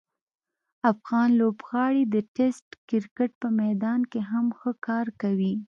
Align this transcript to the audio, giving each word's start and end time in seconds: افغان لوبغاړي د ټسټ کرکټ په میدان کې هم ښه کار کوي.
افغان 0.91 1.29
لوبغاړي 1.39 2.03
د 2.13 2.15
ټسټ 2.35 2.67
کرکټ 2.89 3.31
په 3.41 3.47
میدان 3.61 3.99
کې 4.11 4.19
هم 4.29 4.45
ښه 4.59 4.71
کار 4.87 5.05
کوي. 5.21 5.53